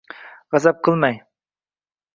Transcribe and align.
G‘azab 0.55 0.81
qilmang. 0.89 1.21